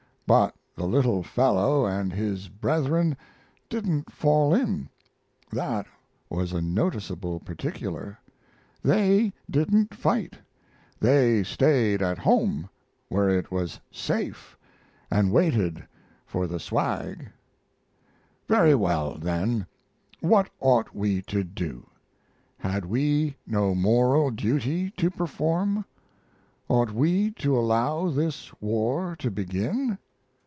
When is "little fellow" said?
0.85-1.85